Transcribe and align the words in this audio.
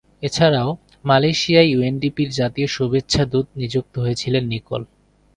এছাড়াও, 0.23 0.69
মালয়েশিয়ায় 1.05 1.69
ইউএনডিপি’র 1.69 2.29
জাতীয় 2.31 2.67
শুভেচ্ছা 2.67 3.23
দূত 3.25 3.47
নিযুক্ত 3.55 3.93
হয়েছিলেন 3.99 4.43
নিকোল। 4.45 4.81